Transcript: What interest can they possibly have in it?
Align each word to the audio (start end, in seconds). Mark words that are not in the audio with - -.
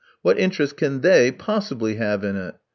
What 0.23 0.39
interest 0.39 0.77
can 0.77 1.01
they 1.01 1.29
possibly 1.29 1.97
have 1.97 2.23
in 2.23 2.35
it? 2.35 2.55